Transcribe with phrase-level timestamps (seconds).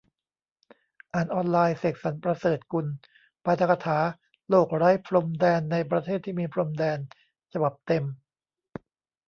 [1.13, 2.87] อ่านออนไลน์ เสกสรรค์ ประเสริฐกุล
[3.45, 3.99] ปาฐกถา
[4.49, 6.99] "โลกไร้พรมแดนในประเทศที่มีพรมแดน"
[7.53, 8.03] ฉบับเต็ม